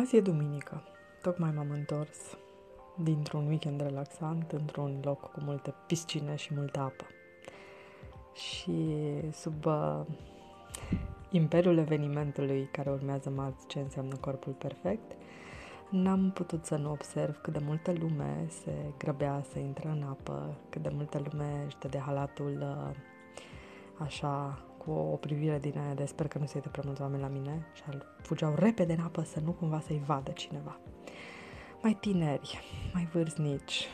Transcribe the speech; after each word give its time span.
Azi 0.00 0.16
e 0.16 0.20
duminică. 0.20 0.82
Tocmai 1.22 1.50
m-am 1.54 1.70
întors 1.70 2.18
dintr-un 3.02 3.46
weekend 3.46 3.80
relaxant 3.80 4.52
într-un 4.52 5.00
loc 5.02 5.20
cu 5.32 5.40
multe 5.40 5.74
piscine 5.86 6.36
și 6.36 6.54
multă 6.54 6.80
apă. 6.80 7.06
Și 8.34 8.94
sub 9.32 9.64
uh, 9.64 10.00
imperiul 11.30 11.76
evenimentului 11.78 12.68
care 12.72 12.90
urmează 12.90 13.30
marți, 13.30 13.66
ce 13.66 13.78
înseamnă 13.78 14.16
corpul 14.16 14.52
perfect, 14.52 15.12
n-am 15.90 16.30
putut 16.30 16.64
să 16.64 16.76
nu 16.76 16.90
observ 16.90 17.40
cât 17.40 17.52
de 17.52 17.60
multă 17.66 17.92
lume 17.92 18.46
se 18.48 18.72
grăbea 18.98 19.42
să 19.52 19.58
intre 19.58 19.88
în 19.88 20.02
apă, 20.02 20.54
cât 20.68 20.82
de 20.82 20.90
multă 20.94 21.22
lume 21.30 21.62
își 21.66 21.78
de 21.90 21.98
halatul 21.98 22.58
uh, 22.60 22.96
așa 23.98 24.62
cu 24.90 24.98
o 24.98 25.16
privire 25.16 25.58
din 25.58 25.78
aia 25.78 25.94
de 25.94 26.04
sper 26.04 26.28
că 26.28 26.38
nu 26.38 26.46
se 26.46 26.52
uită 26.54 26.68
prea 26.68 26.82
mulți 26.86 27.02
oameni 27.02 27.22
la 27.22 27.28
mine 27.28 27.66
și 27.74 27.82
fugeau 28.22 28.54
repede 28.54 28.92
în 28.92 29.00
apă 29.00 29.22
să 29.22 29.40
nu 29.44 29.50
cumva 29.50 29.80
să-i 29.80 30.02
vadă 30.06 30.30
cineva. 30.30 30.80
Mai 31.82 31.96
tineri, 32.00 32.60
mai 32.92 33.08
vârstnici, 33.12 33.88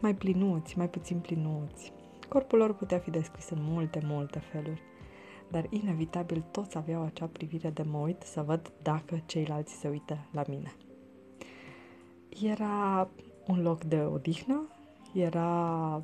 mai 0.00 0.14
plinuți, 0.14 0.76
mai 0.76 0.88
puțin 0.88 1.18
plinuți. 1.18 1.92
Corpul 2.28 2.58
lor 2.58 2.74
putea 2.74 2.98
fi 2.98 3.10
descris 3.10 3.50
în 3.50 3.58
multe, 3.60 4.00
multe 4.04 4.38
feluri, 4.38 4.82
dar 5.48 5.66
inevitabil 5.70 6.44
toți 6.50 6.76
aveau 6.76 7.02
acea 7.04 7.26
privire 7.26 7.70
de 7.70 7.82
mă 7.82 7.98
uit 7.98 8.22
să 8.22 8.42
văd 8.42 8.72
dacă 8.82 9.22
ceilalți 9.26 9.72
se 9.72 9.88
uită 9.88 10.18
la 10.32 10.42
mine. 10.48 10.76
Era 12.42 13.10
un 13.46 13.62
loc 13.62 13.84
de 13.84 14.00
odihnă, 14.00 14.68
era 15.14 16.02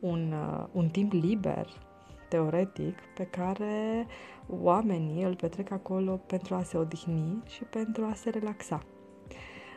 un, 0.00 0.32
uh, 0.32 0.66
un 0.72 0.88
timp 0.88 1.12
liber 1.12 1.89
teoretic 2.30 2.98
pe 3.14 3.24
care 3.24 4.06
oamenii 4.48 5.22
îl 5.22 5.34
petrec 5.34 5.70
acolo 5.70 6.20
pentru 6.26 6.54
a 6.54 6.62
se 6.62 6.76
odihni 6.76 7.42
și 7.46 7.64
pentru 7.64 8.04
a 8.04 8.14
se 8.14 8.30
relaxa. 8.30 8.82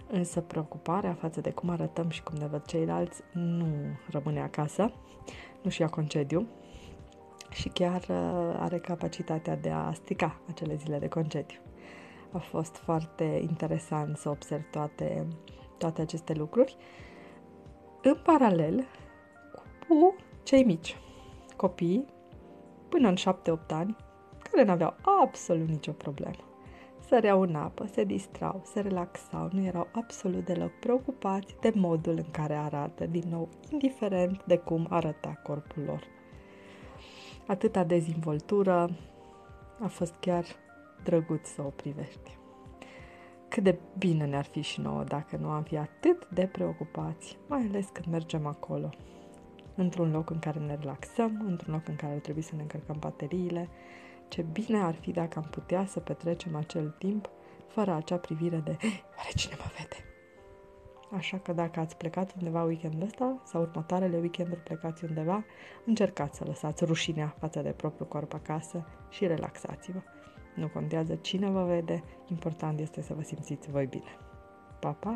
Însă 0.07 0.41
preocuparea 0.41 1.13
față 1.13 1.41
de 1.41 1.51
cum 1.51 1.69
arătăm 1.69 2.09
și 2.09 2.23
cum 2.23 2.37
ne 2.37 2.47
văd 2.47 2.65
ceilalți 2.65 3.21
nu 3.31 3.67
rămâne 4.09 4.41
acasă, 4.41 4.93
nu 5.61 5.69
și 5.69 5.81
ia 5.81 5.87
concediu 5.87 6.47
și 7.49 7.69
chiar 7.69 8.01
uh, 8.09 8.55
are 8.59 8.77
capacitatea 8.77 9.55
de 9.55 9.69
a 9.69 9.93
strica 9.93 10.39
acele 10.49 10.75
zile 10.75 10.99
de 10.99 11.07
concediu. 11.07 11.59
A 12.31 12.37
fost 12.37 12.75
foarte 12.75 13.23
interesant 13.23 14.17
să 14.17 14.29
observ 14.29 14.63
toate, 14.71 15.27
toate 15.77 16.01
aceste 16.01 16.33
lucruri 16.33 16.77
în 18.01 18.17
paralel 18.23 18.85
cu 19.87 20.15
cei 20.43 20.63
mici, 20.63 20.97
copii 21.55 22.05
până 22.93 23.07
în 23.07 23.15
7-8 23.15 23.65
ani, 23.67 23.95
care 24.51 24.63
n-aveau 24.63 24.93
absolut 25.23 25.67
nicio 25.67 25.91
problemă. 25.91 26.43
Săreau 27.07 27.41
în 27.41 27.55
apă, 27.55 27.85
se 27.85 28.03
distrau, 28.03 28.61
se 28.65 28.79
relaxau, 28.79 29.49
nu 29.51 29.65
erau 29.65 29.87
absolut 29.91 30.45
deloc 30.45 30.71
preocupați 30.79 31.55
de 31.61 31.71
modul 31.75 32.13
în 32.13 32.31
care 32.31 32.53
arată, 32.53 33.05
din 33.05 33.23
nou, 33.29 33.49
indiferent 33.69 34.43
de 34.45 34.57
cum 34.57 34.87
arăta 34.89 35.39
corpul 35.43 35.83
lor. 35.83 36.03
Atâta 37.47 37.83
dezvoltură 37.83 38.89
a 39.79 39.87
fost 39.87 40.13
chiar 40.19 40.45
drăguț 41.03 41.47
să 41.47 41.61
o 41.61 41.69
privești. 41.69 42.37
Cât 43.47 43.63
de 43.63 43.79
bine 43.97 44.25
ne-ar 44.25 44.45
fi 44.45 44.61
și 44.61 44.81
nouă 44.81 45.03
dacă 45.03 45.37
nu 45.37 45.49
am 45.49 45.63
fi 45.63 45.77
atât 45.77 46.27
de 46.29 46.49
preocupați, 46.51 47.37
mai 47.47 47.65
ales 47.69 47.87
când 47.93 48.07
mergem 48.07 48.45
acolo, 48.45 48.89
într-un 49.75 50.11
loc 50.11 50.29
în 50.29 50.39
care 50.39 50.59
ne 50.59 50.75
relaxăm, 50.75 51.43
într-un 51.47 51.73
loc 51.73 51.87
în 51.87 51.95
care 51.95 52.13
trebuie 52.13 52.43
să 52.43 52.55
ne 52.55 52.61
încărcăm 52.61 52.95
bateriile. 52.99 53.69
Ce 54.27 54.41
bine 54.41 54.79
ar 54.79 54.93
fi 54.93 55.11
dacă 55.11 55.39
am 55.39 55.47
putea 55.51 55.85
să 55.85 55.99
petrecem 55.99 56.55
acel 56.55 56.95
timp 56.97 57.29
fără 57.67 57.93
acea 57.93 58.17
privire 58.17 58.57
de 58.57 58.77
are 59.17 59.31
cine 59.35 59.55
mă 59.57 59.71
vede. 59.77 60.05
Așa 61.15 61.37
că 61.37 61.53
dacă 61.53 61.79
ați 61.79 61.97
plecat 61.97 62.33
undeva 62.37 62.63
weekendul 62.63 63.01
ăsta 63.01 63.41
sau 63.45 63.61
următoarele 63.61 64.17
weekenduri 64.17 64.61
plecați 64.61 65.03
undeva, 65.05 65.45
încercați 65.85 66.37
să 66.37 66.43
lăsați 66.47 66.85
rușinea 66.85 67.35
față 67.39 67.61
de 67.61 67.69
propriul 67.69 68.07
corp 68.07 68.33
acasă 68.33 68.85
și 69.09 69.27
relaxați-vă. 69.27 69.99
Nu 70.55 70.67
contează 70.67 71.15
cine 71.15 71.49
vă 71.49 71.63
vede, 71.63 72.03
important 72.27 72.79
este 72.79 73.01
să 73.01 73.13
vă 73.13 73.21
simțiți 73.21 73.71
voi 73.71 73.85
bine. 73.85 74.17
Pa, 74.79 74.91
pa! 74.91 75.15